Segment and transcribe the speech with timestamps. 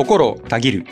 [0.00, 0.86] 心たぎる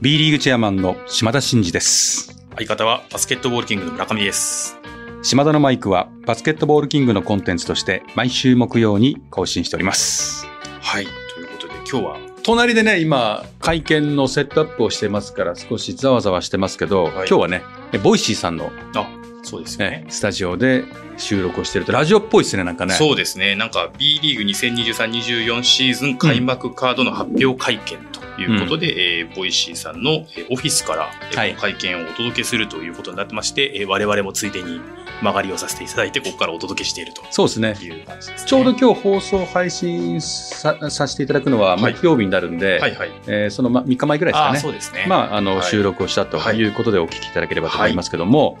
[0.00, 4.78] B リーグチェアマンの島田慎二です相方はバスケットボールキングの村上です。
[5.20, 10.46] 島田のマイクはバスケットボールキングのコンテンツとして毎週木曜に更新しております
[10.80, 11.06] はい。
[11.34, 17.62] ということで今日は、隣でね今会見のセットアップをしてますから少しざわざわしてますけど、はい今日はね
[18.04, 19.10] Voicy さんの、あ、
[19.42, 20.06] そうですよねね。
[20.08, 20.84] スタジオで
[21.16, 23.56] 収録をしてるとラジオっぽいですねなんかねそうですね。
[23.56, 31.54] なんか B リーグ2023-24シーズン開幕カードの発表会見ということで、えーボイシーさんのえーオフィスから、えーはい。
[31.54, 34.80] 会見をお届けするということになってまして、えー我々もついでに
[35.20, 37.76] 曲がりをさせていただいて、ここからお届けしているとそうですね。
[37.80, 38.48] いう感じですね。
[38.48, 41.94] ちょうど今日放送配信ささせていただくのははい。
[41.94, 43.10] 木曜日になるんで、はいはい。
[43.26, 44.58] えーそのま3日前ぐらいですかね。
[44.60, 45.06] そうですね。
[45.08, 45.66] まあ、あの、はい。
[45.66, 46.56] 収録をしたとはい。
[46.58, 47.94] いうことでお聞きいただければと思い。
[47.94, 48.58] ますけども、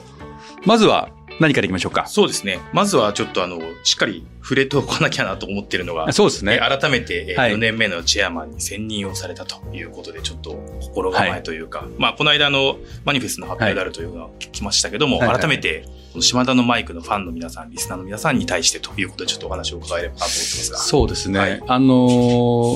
[0.64, 1.08] まずは
[1.40, 2.06] 何からいきましょうか？
[2.06, 2.60] そうですね。
[2.72, 6.54] まずはちょっとあの、しっかり触れておかなきゃなと思ってるのが、そうですね。
[6.54, 20.78] えー改めて、えーはい4年目のチェアマンに選任をされたということで、ちょっと心構えというか、まあ、この間のマニフェストの発表であるというのは聞きましたけども、はいはい改めて、この島田のマイクのファンの皆さん、リスナーの皆さんに対してということで、ちょっとお話を伺えればなと思ってますが。
[20.78, 21.38] そうですね。
[21.38, 21.86] はいあの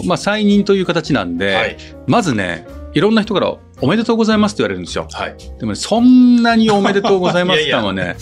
[0.03, 1.77] ーまあ、再任という形なんで、はい。
[2.07, 5.07] まずね、いろんな人からおめでとうございますって言われるんですよ。
[5.13, 5.37] はい。
[5.59, 8.17] でもね、そんなにおめでとうございます いやいや感はね、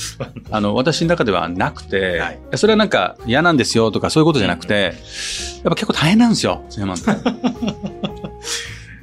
[0.51, 4.95] あの、私の中ではなくて、はいそれはなんか嫌なんですよとかそういうことじゃなくて、やっ
[5.65, 7.05] ぱ結構大変なんですよ、チェアマンって。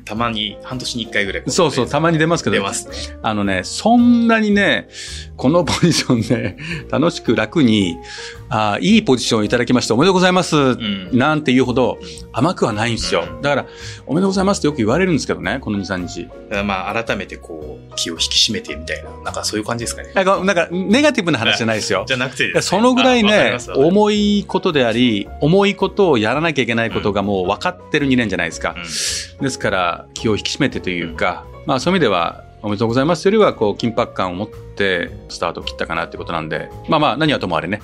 [0.05, 1.43] たまに半年に1回ぐらい。
[1.47, 2.95] そうそう、たまに出ますけど、出ますね。
[3.23, 4.89] あのね、そんなにね、
[5.37, 6.57] このポジションで
[6.89, 7.97] 楽しく楽に、
[8.53, 11.09] あーいいポジションをいただきましておめでとうございます、うん。
[11.13, 11.97] なんていうほど
[12.33, 13.23] 甘くはないんですよ。
[13.29, 13.65] うんだから、
[14.05, 16.63] おめでとうございますってよく言われるんですけどね、この2、3日。
[16.63, 20.11] まあ、改めてこう、気を引き締めてみたいな、なんかそういう感じですかね。
[20.13, 22.03] なんか、なんかネガティブな話じゃないですよ。
[22.07, 28.75] じゃなくてねそのぐらいね重いことであり、重いことをやらなきゃいけないことがもう分かってる2年じゃないですか。
[28.77, 28.83] うん
[29.41, 33.25] ですから、気を引き締めてというか、まあそういう意味では、おめでとうございます。
[33.25, 37.81] よりは、こう、緊迫感を持ってスタートを切ったかなってことなんで、まあまあ、何はともあれね、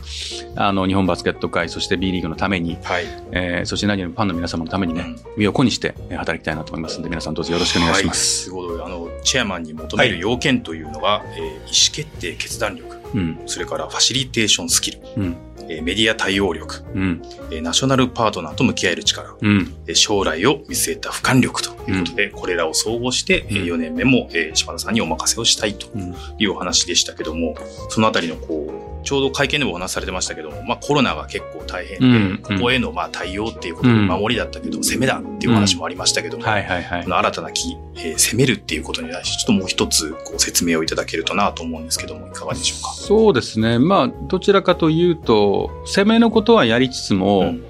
[0.55, 3.05] あの、日本バスケット界、そして B リーグのために、はい。
[3.31, 5.17] えーそして何よりもファンの皆様のためにね、うん。
[5.37, 8.51] 身を粉にしてえー働きたいなと思いますので、皆さんどうぞよろしくお願いします。
[8.51, 11.59] はい、ということで、あの、チェアマンに求める要件というのが、えー意思
[11.91, 15.35] 決定、決断力、うん、それからファシリテーションスキル、うん、
[15.69, 23.73] えーメディア対応力、うん、えーナショナルパートナーと向き合える力、うん、えー将来を見据えた俯瞰力ということで、これらを総合して、えーうん。
[23.75, 26.15] 4年目も、えー島田さんにお任せをしたいとうん。
[26.39, 27.55] いうお話でしたけども、
[27.89, 37.09] そのあたりのこう、ちょうど会見でもお話しされてましたけども、まあコロナが結構大変で、うんここへのまあ対応っていうことでうん守りだったけど、攻めだっていうお話もありましたけども、はいはいはいこ。
[37.09, 42.93] の新たな木、えー攻めるっていうことに対して、ちょっともう一つご説明をいただけるとなと思うんですけども、いかがでしょうか？
[42.93, 43.79] そうですね。
[43.79, 47.63] まあ、どちらかというと、攻めのことはやりつつも、うん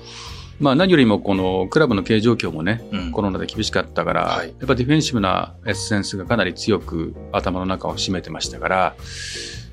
[0.59, 8.95] まあ何よりもこのクラブの経営状況もね、うんコロナで厳しかったから、はいやっぱディフェンシブなエッセンスがかなり強く頭の中を占めてましたから、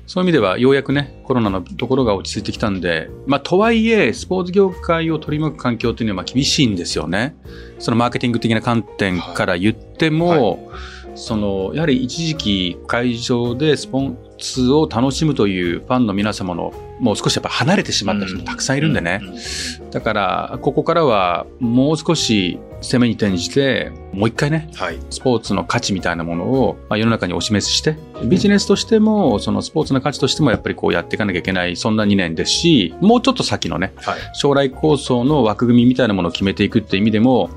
[0.07, 7.35] そういう意味ではようやくね、コロナのところが落ち着いてきたんで、まあとはいえ、スポーツ業界を取り巻く環境というのはまあ厳しいんですよね。
[7.79, 10.71] そのマーケティング的な観点から言っても、
[11.15, 19.21] その、やはり一時期会場でスポンツを楽しむというファンの皆様のもう少しやっぱ離れてしまった人もたくさんいるんでね。
[19.91, 24.99] だから、ここからはもう少し攻めに転じて、もう一回ね、はい。
[25.09, 34.19] スポーツの価値みたいなものをまあ世の中にお示しして、ビジネスとしても、そのスポーツの価値としてもやっぱりこうやっていかなきゃいけない、そんな2年ですし、もうちょっと先のね、はい。
[34.33, 37.49] 将来構想の枠組みみたいなものを決めていくっていう意味でも、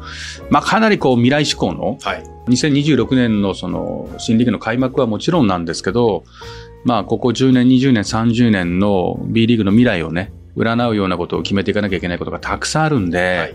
[0.51, 2.25] まあかなりこう未来志向の、はい。
[2.49, 6.25] 2026年のその新リーグの開幕はもちろんなんですけど、
[6.85, 13.55] まあここ10年、20年、30年の B リーグの未来をね、占うようなことを決めていかなきゃいけないことがたくさんあるんで、はい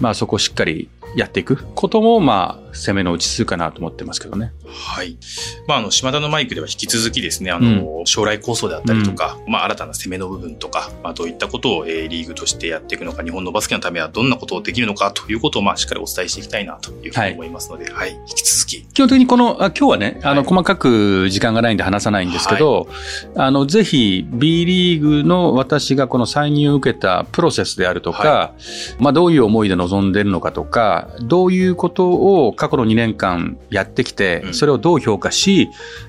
[0.00, 4.52] まあそこをしっかりやっていくことも、まあ攻めのうちするかなと思ってますけどね。
[4.66, 5.18] はい。
[5.66, 18.12] まあ、あの、島田のマイクでは引き続きですね、あの、将来構想であったりとか、まあ、新たな攻めの部分とか、まあ、どういったことを、えーリーグとしてやっていくのか、日本のバスケのためはどんなことをできるのかということを、まあ、しっかりお伝えしていきたいなというふうに思いますので、はい。
[18.12, 18.82] 引き続き。
[18.82, 22.88] 基本的にこの、あ今日はね、あの、はい細かく時間がないんで話さないんですけど、
[23.34, 28.52] あの、ぜひ B リーグの私がこの再入を受けたプロセスであるとか、は
[28.98, 35.68] まあどういう思いで臨んでいるのかとか、どういうことを過去の2年間やってきてう、んそれをどう評価し、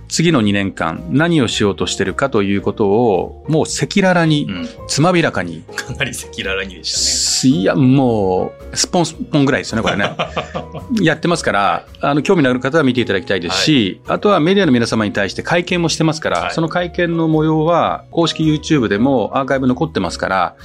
[0.09, 4.67] 次の2年間何をしようとしてるかということを、もう赤裸々に、うん。
[4.87, 10.15] つまびらかに、かなり赤裸々にでしいや、もう、スポンスポンぐらいですよね、これね。
[10.17, 10.29] た
[10.99, 11.05] ね。
[11.05, 20.55] やってますから、あの、興味のある方は見ていただきたいですし、あとはメディアの皆様に対して会見もしてますから、はいその会見の模様は公式 YouTube でもアーカイブ残ってますから、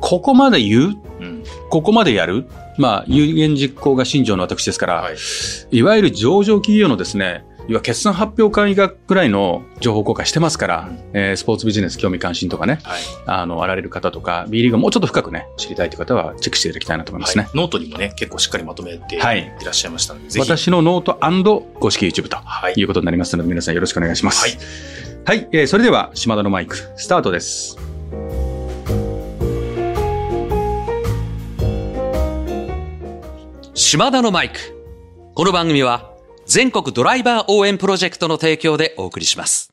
[0.00, 1.00] ここまで言う？
[1.20, 1.44] うん。
[1.68, 2.46] ここまでやる？
[2.78, 5.16] まあ、有言実行が信条の私ですから、はい。
[5.70, 13.00] いわゆる上場企業のですね、いわ決算発表会がぐらいの情報公開してますから、うんえースポーツビジネス興味関心とかね、はい。
[13.26, 17.44] あの、あられる方とか、B リーグをもうちょっと深くね、知りたいという方はチェックしていただきたいなと思いますね。
[17.44, 20.48] はいノートにもね、結構しっかりまとめていはいらっしゃいましたので、ぜひ。
[20.48, 22.74] 私のノート公式 YouTube とはい。
[22.76, 24.40] いうことになりますので、皆さんよろしくお願いします。
[24.40, 24.58] はい。
[25.26, 27.76] はい、えーそれでは、島田のマイク、スタートです。
[33.82, 34.58] 島田のマイク。
[35.34, 39.69] この番組は全国ドライバー応援プロジェクトの提供でお送りします。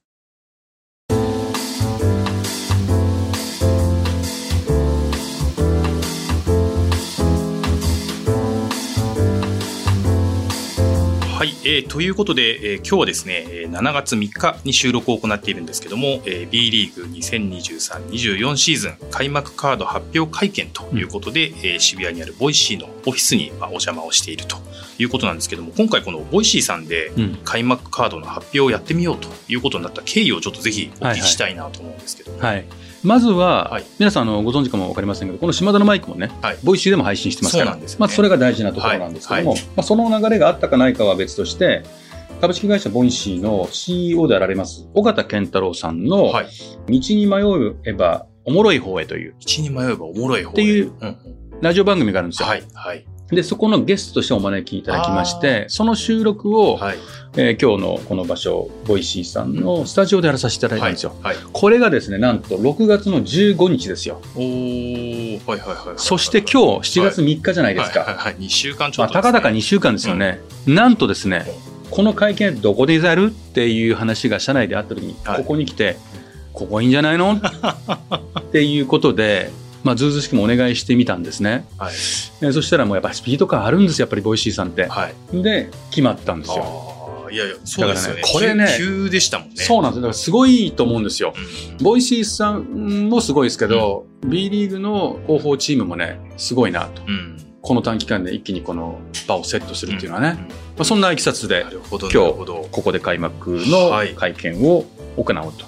[11.37, 24.57] はい、えーということで、えー今日はですね、えー7月3日に収録を行っているんですけども、えー B リーグ2023-24シーズン開幕カード発表会見ということで、えー渋谷にある Voicy のオフィスにまあお邪魔をしていると
[24.97, 27.37] いうことなんですけども、今回この Voicy さんでうん。
[27.43, 32.65] 開幕カードの発表をやってみようということになった経緯をちょっとぜひお聞きしたいなと思うんですけども、はい。
[33.07, 33.85] まずは、はい。
[33.99, 36.57] 皆さんあのご存知かもわかりませんけど、この島田のマイクもね、はい。
[36.61, 37.85] Voicyでも配信してますから、そね。
[37.99, 39.61] まあ、それが大事なところなんですけども、はい。
[39.61, 41.83] まあ、その流れがあったかないかは別として、
[42.41, 46.47] 株式会社ボイシーの CEO であられます、尾形健太郎さんの、はい。
[46.89, 47.43] 道に迷
[47.85, 49.35] えばおもろい方へという。
[49.39, 50.51] 道に迷えばおもろい方へ。
[50.51, 50.91] っていう
[51.61, 52.49] ラジオ番組があるんですよ。
[52.49, 56.97] はい、はい、で、そこのゲストとしてお招きいただきまして、その収録を、はい。
[57.39, 61.15] えー今日のこの場所、ボイシーさんのスタジオでやらさせていただいたんですよ。
[61.21, 61.35] はい。
[61.53, 64.21] これがですね、なんと6月の15日ですよ。
[64.35, 65.95] おー、はいはいはいはい。
[65.97, 67.99] そして今日7月3日じゃないですか。
[67.99, 70.39] はいはいはい、2週間ちょまあ、っとですね、たかだか2週間ですよね。
[70.65, 71.45] なんとですね、
[71.91, 75.97] この会見どこでやるっていう話が社内であった時に、はいここに来て、
[76.53, 77.33] ここいいんじゃないの？
[77.33, 79.51] っていうことで、
[79.83, 81.65] まあ、ずうずうしくもお願いしてみたんですね。
[81.77, 81.93] はい。
[82.41, 84.87] えーそしたらもうやっぱりスピード感あるんですよ、やっぱりボイシーさんって。
[84.87, 85.41] はい。
[85.41, 86.93] で、決まったんですよ。
[87.31, 88.21] いやいや、そうですよね。
[88.21, 89.55] ねこれね急急でしたもんね。
[89.57, 90.01] そうなんですよ。
[90.01, 91.33] だからすごいと思うんですよ。
[91.79, 91.83] うん。
[91.83, 97.01] ボイシーさんもすごいですけど、B リーグの広報チームもね、すごいなと。
[97.07, 97.37] うん。
[97.61, 100.45] この短期間で一気にこの場をセットするっていうのはね、うんま
[100.79, 102.17] あ、そんないきさつで今日。
[102.71, 104.85] ここで開幕のはい会見を
[105.17, 105.65] 行おうと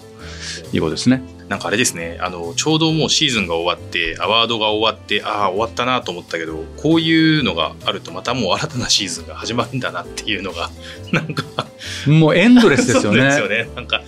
[0.74, 1.22] いうことですね。
[1.48, 10.70] なんかあれですね、あの、ちょうどもうシーズンが終わって、アワードが終わって、ああ、終わったなと思ったけど、こういうのがあると、またもう新たなシーズンが始まるんだなっていうのが、
[11.12, 11.44] なんか、
[12.08, 13.20] もうエンドレスですよね。
[13.20, 13.70] そうですよね。
[13.76, 14.04] なんか、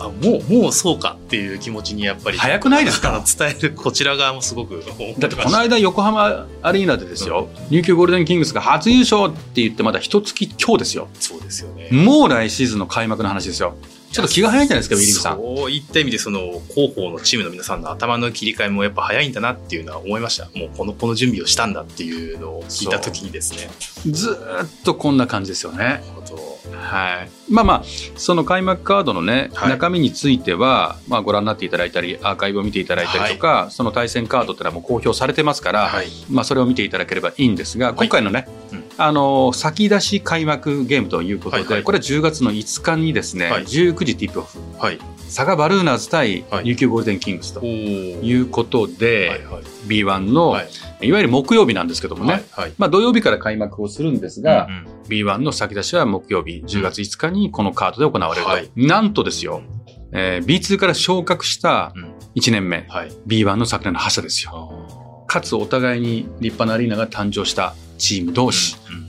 [0.00, 2.36] あ、もう、もうそうかっていう気持ちにやっぱり。
[2.36, 3.22] 早くないですか？
[3.38, 4.82] 伝えるこちら側もすごく。
[5.18, 11.08] だってこの間横浜アリーナでですよ、琉球ゴールデンキングスが初優勝って言ってまだ一月今日ですよ。
[11.20, 11.88] そうですよね。
[11.90, 13.76] もう来シーズンの開幕の話ですよ。
[14.12, 15.36] ちょっと気が早いんじゃないですか、ウィリーグさん。
[15.38, 20.44] そういった意味で、その、広報のチームの皆さんの頭の切り替えもやっぱ早いんだなっていうのは思いました。
[20.54, 23.70] もう、この、この準備をしたんだっていうのを聞いたときにですね。
[24.06, 25.78] ずーっとこんな感じですよね。
[25.78, 26.52] なるほど。
[26.76, 27.30] はい。
[27.50, 27.82] まあまあ、
[28.16, 36.08] その開幕カードのね、はい中身については、まあご覧になっていただいたり、アーカイブを見ていただいたりとか、その対戦カードってのはもう公表されてますから、はい。
[36.30, 44.98] まあそれを見ていただければいいんですが、今回のね、うんあの、先出し開幕ゲームということで、はいはいこれは10月の5日にですね、はい19時ティップオフ、はい。
[45.26, 49.62] 佐賀バルーナーズ対はい琉球ゴールデンキングスということで、はいはい。
[49.86, 50.68] B1 の、はい
[51.02, 52.44] い、わゆる木曜日なんですけどもね、はい。
[52.52, 52.72] はい。
[52.78, 58.50] まあ土曜日から開幕をするんですが、うんうん B1 の先出しは木曜日、10月5日にこのカードで行われると。
[58.50, 59.62] はいなんとですよ、
[60.12, 63.12] えー B2 から昇格したうん1年目、はい。
[63.26, 64.88] B1 の昨年の覇者ですよ。
[65.26, 68.76] かつお互いに立派なアリーナが誕生したチーム同士。
[68.88, 69.02] うんうん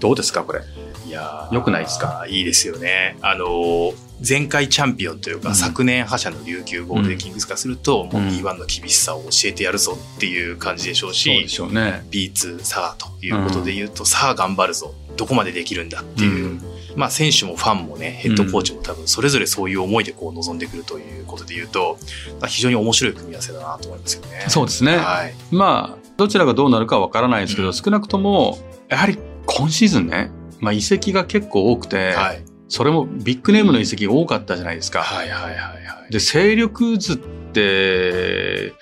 [0.00, 0.62] どうですか、これ？
[1.06, 2.26] いやー良くないですか？
[2.28, 3.16] いいですよね。
[3.20, 3.94] あのー
[4.28, 12.04] 前回チャンピオンというか、うん昨年覇者の琉球ゴールデンキングスからすると、もううん B1 の厳しさを教えてやるぞっていう感じでしょうし、そうでしょうね。
[12.10, 14.92] B2 さあということで言うと、さあ頑張るぞ。
[15.16, 16.46] どこまでできるんだっていう。
[16.46, 16.62] うん
[16.94, 21.96] まあ選手もファンもね、ヘッドコーチも多分それぞれそういう思いでこう臨んでくるということで言うと、
[22.40, 24.44] まあ非常に面白い組み合わせだなと思いますよね。
[24.48, 24.96] そうですね。
[24.96, 25.34] はい。
[25.50, 32.44] まあ、どちらがどうなるかはわからないですけど、うん少なくとも、やはり今シーズンね、まあ移籍が結構多くて、はい。
[32.68, 35.02] それもビッグネームの移籍が多かったじゃないですか。
[35.02, 36.12] はいはいはいはい。
[36.12, 38.72] で、勢力図って、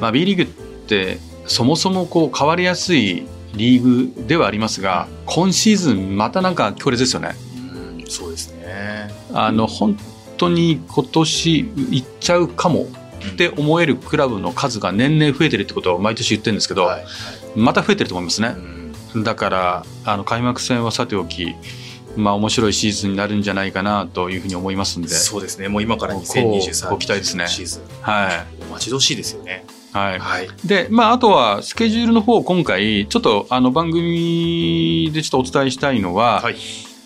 [0.00, 7.34] まあ B リーグってそもそもこう変わりやすいリーグではありますが、今シーズンまたなんか強烈ですよね。
[7.98, 9.10] うん、そうですね。
[9.32, 9.96] あの、本
[10.36, 12.86] 当に今年いっちゃうかも
[13.32, 17.04] って思えるクラブの数が年々増えてるってことを毎年言ってるんですけど、はい
[17.56, 18.54] また増えてると思いますね。
[18.56, 18.80] うん
[19.16, 21.54] だから、あの、開幕戦はさておき、
[22.16, 25.68] まあ面白いシーズンになるんじゃないかなというふうに思いますんで、そうですね。
[25.68, 27.82] もう今からこう2023ご期待ですねシーズン。
[28.02, 29.64] は待ち遠しいですよね。
[29.92, 30.18] はい。
[30.20, 30.48] はい。
[30.64, 36.56] で、まあ、あとは、スケジュールの方、今回、ちょっと、あの、番組でちょっとお伝えしたいのは、はい。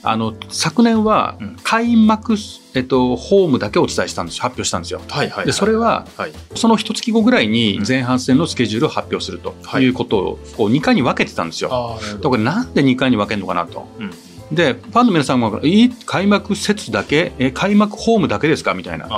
[0.04, 2.36] あの、昨年はうん、開幕、
[2.74, 4.42] えっと、ホームだけお伝えしたんですよ。
[4.42, 5.00] 発表したんですよ。
[5.08, 5.30] はい。
[5.30, 5.46] はい。
[5.46, 6.32] で、それは、はい。
[6.54, 11.70] その一月後ぐらいに前半戦のスケジュールを発表するとはいいうことを、こう、2回に分けてたんですよ。
[11.72, 13.88] ああ、なるほだからなんで2回に分けるのかなと。
[13.98, 14.10] うん。
[14.54, 19.08] で、ファンの皆さんも、え、開幕節だけえ、開幕ホームだけですかみたいな。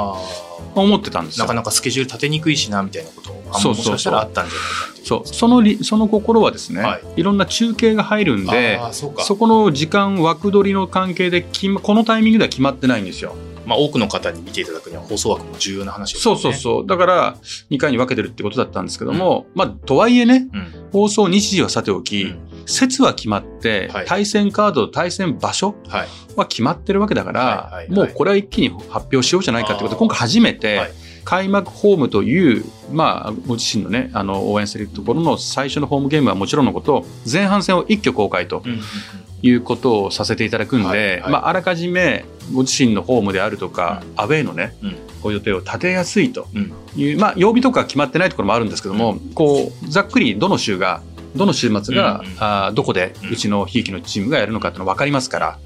[0.74, 1.44] 思ってたんですよ。
[1.44, 4.96] なかなかスケジュール立てにくいしな、みたいなことも、そうそうそうもしかしたらあったんじゃないか。
[5.04, 13.34] そう、そのり、その心はですね、はいい、ろんな中継が入るんでそこの時間、枠取りの関係で決ま、このタイミングでは決まってないんですよ。
[13.66, 16.34] まあ、多くの方に見ていただくには放送枠も重要な話ですそ。
[16.34, 16.86] うそうそう。
[16.86, 17.36] だから、
[17.70, 20.90] 2回に分けてるってことだったんですけども、まあ、とはいえね、うん。
[20.92, 24.06] 放送日時はさておき、うん節は決まって、はい。
[24.06, 25.74] 対戦カード、対戦場所
[26.36, 30.90] は決まってるわけだから、もうこれは一気に発表しようじゃないかってことで、今回初めて、はい。
[31.26, 38.82] 開幕ホームという、まあ、ご自身のね、あの、応援するところの最初のホームゲームはもちろんのこと、前半戦を一挙公開とうんうんうん。
[39.42, 44.96] いうことをさせていただくんで、まあ、あらかじめご自身のホームであるとか、うアウェーのね、うん。
[45.20, 46.72] ご予定を立てやすいとうん。
[46.96, 51.02] いう、まあ、曜日とか決まってないところもあるんですけども、こう、ざっくりどの週が、
[51.36, 55.58] どの週末が、うんうんあーどこでうんうちのひいきのチームがやるのかっていうのが分かりますから、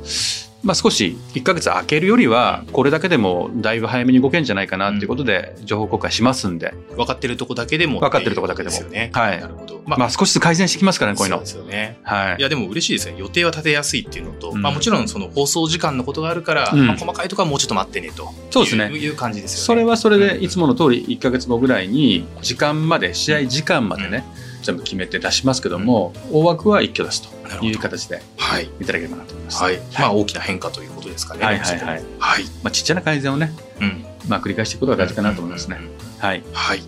[0.62, 8.00] まあ、少し1ヶ月空けるよりは、これだけでもだいぶ早めに動けんじゃないかなっていうことで、情報公開しますんで、分かってるとこだけでも。
[8.00, 9.10] 分かってるとこだけでもですよね。
[9.14, 9.82] はいなるほど。
[9.86, 11.50] まあ、少しずつ改善してきますからね、こういうのそうで。
[11.50, 11.98] すよね。
[12.02, 12.42] はいい。
[12.42, 13.14] や、でも嬉しいですね。
[13.18, 18.30] 予定は立てやすいっていうのと、うんまあもちろんその放送時間のことがあるから、うんまあ細かいところはもうちょっと待ってねと。
[18.50, 19.64] そうですねいう感じですよね。
[19.66, 24.24] それはそれで、うんいつもの通り1ヶ月後ぐらいに、時間まで、試合時間までね、
[24.62, 28.64] 全部決めて出しますけども、大枠は一挙出すという形ではい。
[28.80, 29.62] いただければなと思います。
[29.62, 29.80] はい。
[29.98, 31.44] まあ大きな変化ということですかね。
[31.44, 32.02] はいはいはい。
[32.18, 32.44] はい。
[32.62, 34.04] まあ、ちっちゃな改善をね、うん。
[34.28, 35.84] まあ、繰り返していくことが大事かなと思いますねうん。
[35.84, 36.42] うんうんはい。
[36.52, 36.82] はい。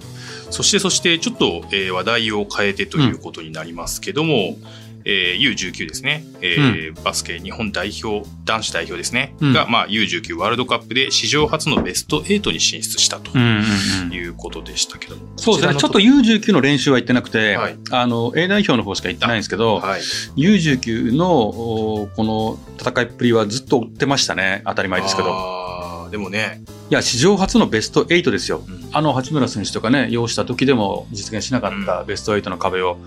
[0.50, 4.56] そして、そして、ちょっと、えー話題を変えてということになりますけども、
[5.04, 13.62] えー U19 ですね、えーバスケ日本代表、男子代表ですね、うんが、まあ、U19 ワールドカップで史上初のベスト8に進出したとうんうん
[14.06, 15.22] うんいうことでしたけども。
[15.36, 15.74] そうですね。
[15.74, 20.00] ちょっとこちら U19 の練習は行ってなくて、はいあの、A 代表の方しか行ってないんですけど、のはい。
[20.36, 24.62] U19 のおこの戦いっぷりはずっと追ってましたね。
[24.66, 26.08] 当たり前ですけど。
[26.10, 28.62] でもね、いや、史上初のベスト8ですよ。
[28.66, 32.98] うんあの八村選手とかね、要した時でも実現しなかったベスト8の壁を、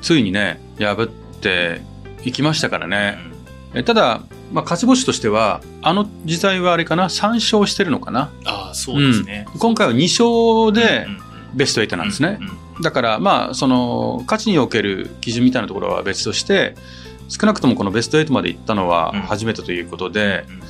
[0.00, 1.82] ついにね、破って
[2.24, 3.18] いきましたからね。
[3.74, 4.22] えただ、
[4.52, 8.30] まあ、勝ち星としては、あの時代はあれかな、3勝してるのかな？
[8.44, 9.46] ああ、そうですね。
[9.58, 11.24] 今回は2勝でうんうん
[11.54, 12.38] ベスト8なんですね。
[12.40, 16.74] うんうんだから、まあ、その、価値における基準みたいなところは別として、
[17.28, 20.60] 少なくともこのベスト8まで行ったのはうん初めてということで、うん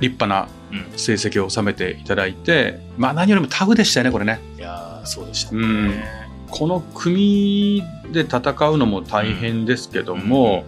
[0.00, 4.40] 立派なうん成績を収めていただいて、まあ何よりもタフでしたよね、これね。
[4.58, 6.21] いやーそうでしたね。
[6.52, 7.82] うんこの組
[8.12, 10.64] で戦うのも大変ですけども、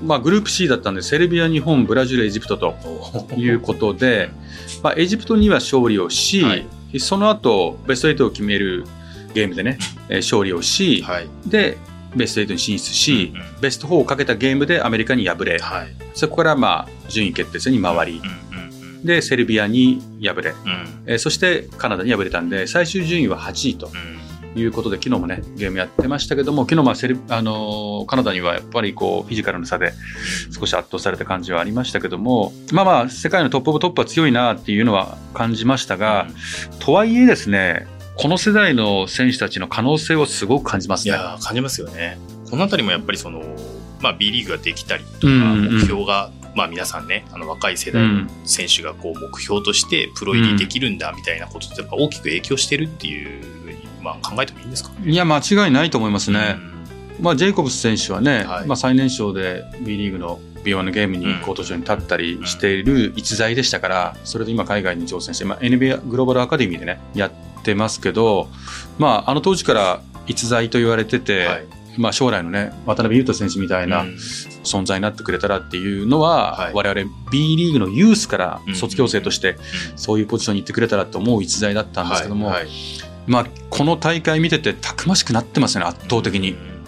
[0.00, 2.76] まあグループ C だったんで、セルビア、日本、ブラジル、エジプトと
[3.36, 4.30] いうことで、
[4.82, 7.00] まあエジプトには勝利をし、はい。
[7.00, 8.84] その後、ベスト8を決める
[9.34, 11.26] ゲームでね、えー勝利をし、はい。
[11.46, 11.76] で、
[12.14, 13.60] ベスト8に進出し、うんうん。
[13.60, 15.88] ベスト4をかけたゲームでアメリカに敗れ、はい。
[16.14, 18.22] そこからまあ順位決定戦に回り、
[19.04, 21.02] で、セルビアに敗れ、うん。
[21.06, 23.88] えーそしてカナダに敗れたんで、最終順位は8位と。
[23.88, 24.27] うん
[24.58, 29.92] いうことで、昨日もね、ゲームやってましたけども、昨日まあセル、あのーカナダにはやっぱりこう、フィジカルの差で
[30.58, 36.26] 少し圧倒された感じはありましたけども、まあまあ、世界のトップオブトップは強いなっていうのは感じましたが、
[36.78, 37.86] とはいえですね、
[38.16, 41.14] この世代の選手たちの可能性をすごく感じますね。
[41.14, 42.18] いやー感じますよね。
[42.50, 43.42] このあたりもやっぱりその、
[44.00, 53.67] まあ、B リーグができたりとか、うんうんうん目標が、まあ皆さんね、あの若い世代のうん選手がこう目標としてプロ入りできるんだみたいなことってやっぱ大きく影響してるっていう
[54.08, 54.90] まあ考えてもいいんですか？
[55.00, 55.10] ね。
[55.10, 56.56] いや、間違いないと思いますね。
[57.20, 58.66] まあ、ジェイコブス選手はね、はい。
[58.66, 67.32] まあ、最年少で B リーグの B1 のゲームにコート上に立ったりしている逸材でしたから、それで今海外に挑戦して、まあ、NBA グローバルアカデミーでね、やっ
[67.64, 68.48] てますけど、
[68.98, 71.64] まあ、あの当時から逸材と言われてて、はい。
[71.96, 74.08] まあ、将来のね、渡辺裕太選手みたいなうん。
[74.62, 76.72] 存在になってくれたらっていうのは、はい。
[76.72, 79.56] 我々 B リーグのユースからうん卒業生として、
[79.96, 82.56] そういうポジションに行ってくれたらと思う逸材だったんですけども、はい。
[82.58, 82.68] はい
[83.28, 86.52] まあ、この大会見ててたくましくなってますよね、圧倒的に。
[86.52, 86.78] うん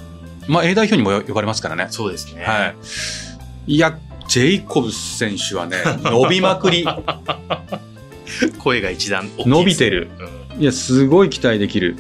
[0.51, 1.87] まあ、A 代表にも呼ばれますからね。
[1.91, 2.43] そうですね。
[2.43, 2.75] は
[3.69, 3.75] い。
[3.75, 6.85] いや、ジェイコブス選手はね、 伸びまくり。
[8.59, 10.09] 声が一段大きいです伸びてる。
[10.59, 11.97] いや、すごい期待できる。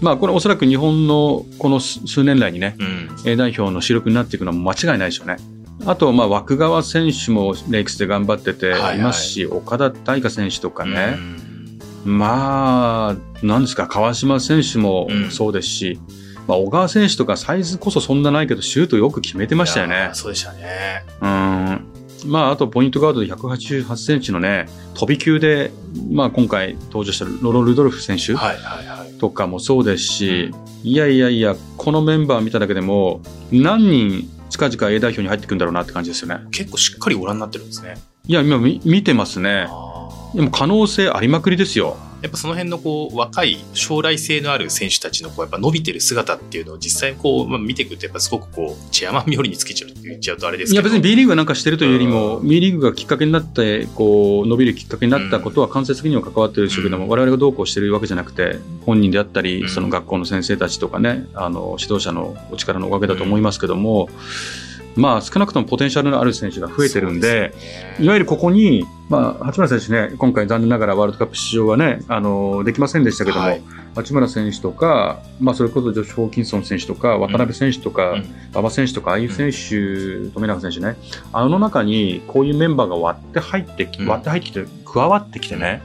[0.00, 2.86] まあ、これおそらく日本のこの数数年来にね、うん。
[2.86, 3.10] うん。
[3.24, 5.36] A 代表の主力になっていくのは間違いないでしょうね。
[5.84, 11.18] あと、まあ、枠川選手もレイクスで頑張っててはいはいいますし、岡田大河選手とかね、
[12.04, 15.98] まあ、なんですか、川島選手もうんそうですし、
[16.46, 20.10] まあ、小川選手とかサイズこそそんなないけど、シュートよく決めてましたよね。
[20.14, 21.04] そうでしたね。
[21.20, 21.86] うん。
[22.26, 25.72] まあ、あとポイントガードで188センチのね、飛び級で、
[26.10, 28.34] まあ今回登場したロロ・ルドルフ選手。
[29.18, 30.50] とかもそうですし、
[30.82, 33.20] いやいやいや、このメンバー見ただけでも、
[33.52, 36.40] 何人近々 A 代表に入ってくんだろうなって感じですよね。
[36.50, 37.96] 結構しっかりご覧になってるんですね。
[38.26, 39.66] いや、今み見てますね。
[39.68, 39.89] あ
[40.34, 41.96] でも可能性ありまくりですよ。
[42.22, 50.82] やっぱその辺のこう若い将来性のある選手たちのこうやっぱ伸びてる姿っていうのを実際こう、まあ、見ていくとやっぱすごくこうチェアマン冥利につけちゃうって言っちゃうとあれですけど。
[50.82, 57.10] いや別に B リーグがなんかしてるというよりも、うん B リーグがきっかけになって、こう、伸びるきっかけになったことは間接的には関わってるでしょうけども、うん。
[57.10, 59.68] 我々がどうこうしてるわけじゃなくて、本人であったり、うん。
[59.68, 64.08] その学校の先生たちとかね、あの、指導者のお力のおかげだと思いますけども、
[65.00, 68.04] まあ少なくともポテンシャルのある選手が増えてるんで、そうすよね。
[68.04, 73.62] いわゆるここに、まあ、八村選手ね、今回残念ながらワールドカップ出場はね、あの、できませんでしたけども、はい。
[73.96, 78.24] 八村選手とか、まあ、それこそジョシュ・ホーキンソン選手とか、渡辺選手とか、うん。
[78.52, 80.96] 馬場選手とか、ああいう選手、富永選手ね、
[81.32, 84.06] あの中にこういうメンバーが割って入ってき、うん。
[84.06, 85.82] 割って入ってきて、加わってきてね、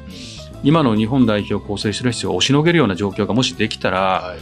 [0.64, 4.36] 今の日本代表を構成してる人を押しのげるような状況がもしできたら、は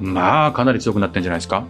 [0.00, 0.04] い。
[0.04, 1.64] まあ、かなり強くなってんじゃないですか。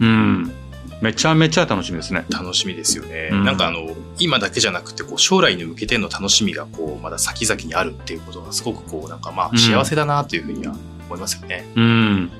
[0.00, 0.52] うん。
[1.00, 2.24] めちゃめちゃ楽しみですね。
[2.30, 3.28] 楽しみですよね。
[3.32, 3.88] うんなんかあの、
[4.18, 10.74] 今だけじゃなくて、こう、将来に向けての楽しみが、こう、まだ先々にあるっていうことが、すごくこう、なんかまあ、うん幸せだなというふうには
[11.08, 11.66] 思いますよね。
[11.76, 12.30] うん。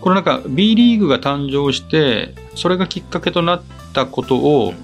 [0.00, 4.74] これなんか B リーグが誕生して、それがきっかけとなったことを、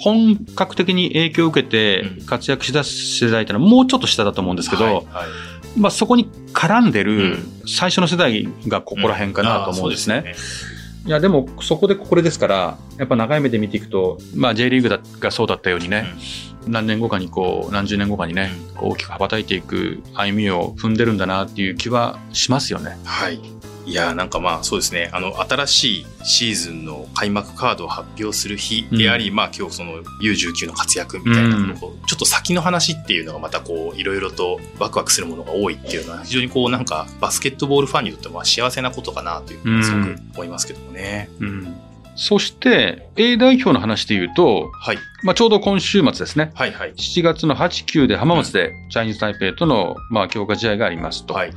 [0.00, 5.04] 本格的に影響を受けてうん活躍しだす世代ってのはもうちょっと下だと思うんですけど、はいはい
[5.76, 7.36] まあそこに絡んでるう
[7.66, 10.24] 最初の世代がここら辺かなと思うんですね。
[10.24, 16.06] ういやでもそこでこれですから、やっぱ長い目で見ていくと、まあ J リーグだがそうだったようにね、
[16.66, 18.50] 何年後かにこう、何十年後かにね、
[18.80, 22.98] 大きく羽ばたいていく歩みを踏んでるんだなっていう気はしますよね。
[23.04, 23.40] はい。
[23.88, 41.30] いやーなんかまあそうですね、あの、新しいシーズンの開幕カードを発表する日であり、まあ今日その U19 の活躍みたいなのを、ちょっと先の話っていうのがまたこう、いろいろとワクワクするものが多いっていうのは、非常にこうなんかバスケットボールファンにとっても幸せなことかなというふうにすごく思いますけどもね。
[41.40, 41.76] うん。
[42.20, 44.98] そして、A 代表の話で言うと、はい。
[45.22, 46.50] まあちょうど今週末ですね。
[46.54, 46.92] はいはい。
[46.94, 51.52] 7月の8、9で浜松でチャイニーズ台北との、まあ、強化試合がありますとはい。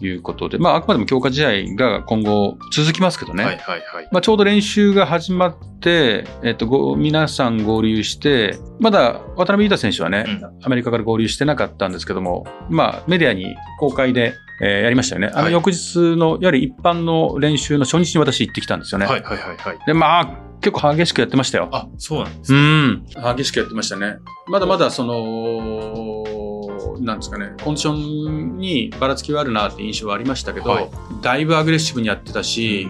[0.00, 3.44] いうことで、まあ、あくまでも強化試合が今後続きますけどね。
[3.44, 4.08] はいはいはい。
[4.12, 10.26] まあ、ちょうど練習が始まって、えっと、ご皆さん合流して、まだ渡辺裕太選手はね、
[10.62, 15.28] アメリカから合流してなかったんですけども、まあ、メディアに公開で、えーやりましたよね。
[15.32, 19.06] あの、はい翌日の、やはり一般の練習の初日に私行ってきたんですよね。
[19.06, 19.78] はいはいはいはい。
[19.86, 20.28] で、まあ、
[20.60, 21.68] 結構激しくやってましたよ。
[21.72, 22.86] あ、そうなんですうね。
[22.86, 23.04] ん。
[23.36, 24.16] 激しくやってましたね。
[24.46, 26.24] まだまだその、
[27.00, 30.90] なんですかね、コンディションにばらつきはあるなって印象はありましたけど、はい
[31.22, 32.88] だいぶアグレッシブにやってたし、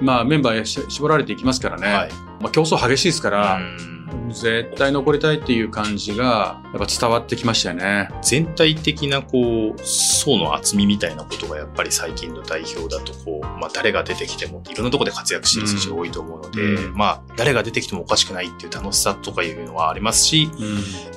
[0.00, 2.10] まあメンバーし絞られていきますからね、はい。
[2.40, 3.93] まあ、競争激しいですから、うん
[4.34, 8.08] 絶対残りたいっていう感じがやっぱ伝わってきましたよね。
[8.22, 16.94] 全体的なこう層の厚みみたいなことがやっぱり最近の代表だとこう、まあ、誰が出てきてもいろんなところで活躍してる選手が多いと思うので、うん。
[16.96, 20.50] まあ誰が出てきてもおかしくないっていう楽しさとかいうのはありますし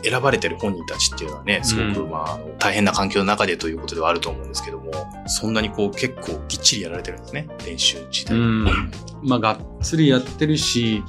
[0.04, 2.10] 選ばれてる本人たちっていうのはねすごく、うん。
[2.12, 4.92] まああの大変な環境の中でということではあると思うんですけども
[5.28, 8.36] そんなにこう結構ぎっちりやられてるんですね練習自体。
[8.36, 8.92] うん。
[9.24, 11.04] まあがっつりやってるし、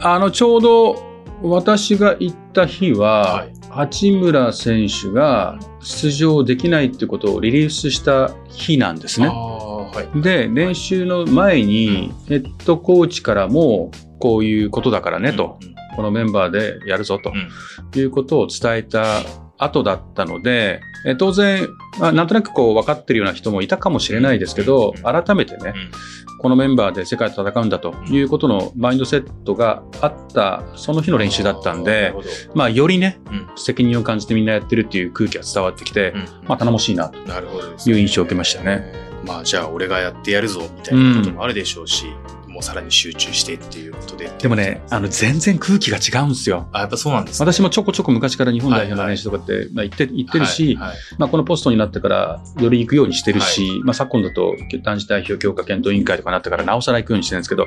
[0.00, 3.54] あのちょうど私が行った日は、はい。
[3.70, 9.26] 八村選手が出場できないってことをリリースした日なんですね。
[9.26, 10.22] はい。
[10.22, 15.74] で、練習の前にヘッドコーチからもこういうことだからねと、うん。
[15.96, 18.00] このメンバーでやるぞとうん。
[18.00, 19.22] いうことを伝えた
[19.58, 21.68] 後だったので、え当然、
[22.00, 25.90] まあ、なんとなくこう分かってるような人もいたかもしれないですけど、うん改めてね、うん。
[26.38, 32.14] このメンバーで世界と戦うんだということのマインドセットがあったその日の練習だったんなで
[32.54, 33.48] まあよりね、うん。
[33.56, 36.24] 責任を感じてみんなやってるっていう空気が伝わってきて、うん。
[36.48, 37.18] まあ頼もしいなと。
[37.18, 38.92] いう印象を受けましたね。
[39.24, 42.06] まあじゃあ俺がやってやるぞみたいなこともあるでしょうし、
[42.54, 44.30] もうさらに集中してっていうことで。
[44.38, 46.68] でもね、あの全然空気が違うんですよ。
[46.72, 47.52] あ、やっぱそうなんですね。
[47.52, 57.66] 私もちょこちょこ昔から日本代表の練習とかって、まあ、行って行ってるし、はいはいまあ、このポストになってからより行くようにしてるし、まあ、昨今だと男子代表強化検討委員会とかになってからなおさら行くようにしてるんですけど、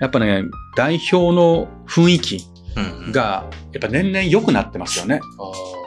[0.00, 0.44] やっぱね、
[0.76, 2.46] 代表の雰囲気
[2.76, 5.20] うんうんが、やっぱ年々良くなってますよね。
[5.38, 5.83] あーうん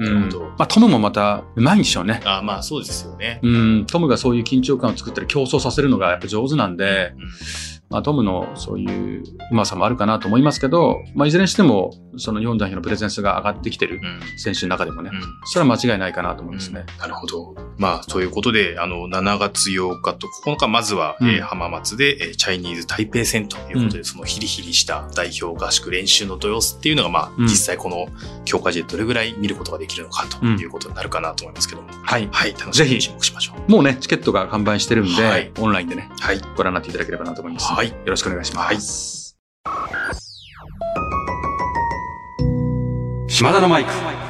[0.00, 0.40] なるほど。
[0.40, 2.22] まあ、トムもまたうまいんでしょうね。
[2.24, 3.38] あーまあそうですよね。
[3.42, 3.48] う
[3.80, 7.30] ん、トムがそういう緊張感を作ったり競争させるのがやっぱ上手なんで、うん
[7.90, 16.84] まあ、トムのそういううまさもあるかなと思いますけど、まあ、いずれにしても、その日本代表のプレゼンスが上がってきてるうん選手の中でもね、うんそれは間違いないかなと思いますね。
[16.98, 17.54] なるほど。
[17.80, 28.08] まあ、ということで、あの、7月8日と9日、まずは、うんえー浜松で、えーチャイニーズ台北戦ということで、うそのヒリヒリした代表合宿練習の様子っていうのが、まあ、うん実際この
[28.44, 31.88] 強化試合でどれぐらい見ることができるのかということになるかなと思いますけども。
[32.02, 32.28] はい。
[32.30, 33.70] はい、楽しみに注目しましょう。
[33.70, 36.40] もうね、チケットが完売してるんで、はいオンラインでね、はい。
[36.56, 37.72] ご覧になっていただければなと思います。
[37.72, 39.38] はいよろしくお願いします。
[43.28, 44.29] 島田のマイク。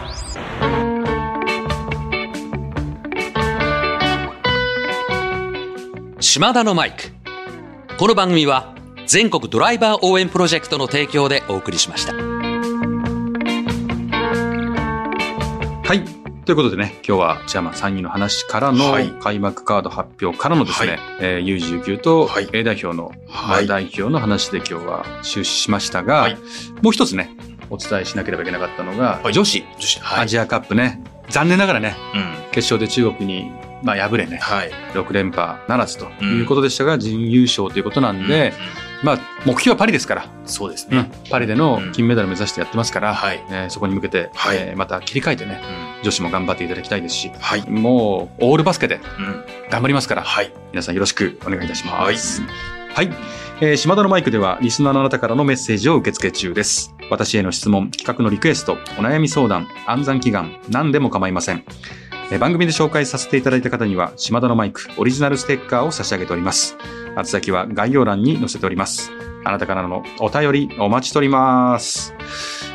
[6.21, 7.05] 島田のマイク。
[7.99, 8.75] この番組は
[9.07, 12.13] 全国ドライバー応援プロジェクトの提供でお送りしました。
[12.13, 12.19] は
[15.95, 16.05] い。
[16.45, 26.37] ということでね、今日はチェアマン3人の話からのはい開幕カード発表からのですね、はいえー U19 とはい A 代表のはい代表の話で今日は終始しましたが、はい
[26.83, 27.31] もう一つね、
[27.71, 30.25] お伝えしなければいけなかったのが、はい女子女子、はい。
[30.25, 32.51] アジアカップね、残念ながらね、うん。
[32.51, 33.51] 決勝で中国に、
[33.83, 34.71] まあ、敗れね、はい。
[34.95, 38.53] 6連覇ならずということでしたが、準優勝ということなんで、
[39.03, 40.99] まあ、目標はパリですから、うんそうですね。
[40.99, 43.41] うん、パリでの金メダル目指してやってますから、はい。
[43.51, 45.61] えーそこに向けて、はいえーまた切り替えてね、
[45.97, 47.71] うん女子も頑張っていただきたいですし、はい。
[47.71, 49.45] もうオールバスケでうん。
[49.71, 50.53] 頑張りますから、はい。
[50.73, 52.43] 皆さんよろしくお願いいたします。
[52.95, 53.11] はい。
[53.61, 56.95] えー島田のマイクでは、リスナーのあなたからのメッセージを受け付け中です。
[57.11, 61.63] 私への質問、企画のリクエスト、お悩み相談、安産祈願、何でも構いません。
[62.31, 66.77] えー番組で紹介させていただいた方には、島田のマイク、オリジナルステッカーを差し上げております。
[67.17, 69.11] 宛先は概要欄に載せております。
[69.45, 72.15] あなたからのお便りお待ちしております。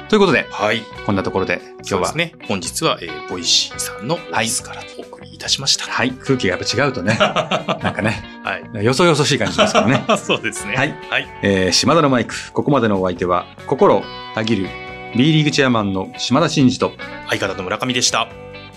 [0.10, 0.82] ということで、はい。
[1.06, 5.86] こんなところで今日は、ね、本日は、えーボイシーさんのオフィスからお送りいたしました。
[5.86, 7.16] はい、空気がやっぱ違うとね、
[7.82, 8.86] なんかね、はい。
[8.86, 10.04] よそよそしい感じしますからね。
[10.18, 10.76] そうですね。
[10.76, 10.96] はい。
[11.10, 11.28] はい。
[11.44, 14.04] えー島田のマイク、ここまでのお相手は、心
[14.36, 14.68] たぎる
[15.16, 16.92] B リーグチェアマンの島田真二と、
[17.30, 18.28] 相方の村上でした。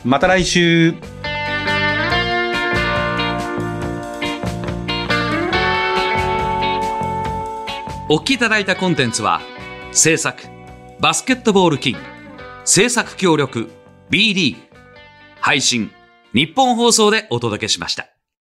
[0.05, 0.95] また来週
[8.11, 9.43] お聞きいただいたコンテンツは、
[9.93, 10.45] 制作、
[10.99, 11.97] バスケットボールキン、
[12.65, 13.69] 制作協力、
[14.09, 14.63] B リーグ、
[15.41, 15.91] 配信、
[16.33, 18.17] 日本放送でお届けしました。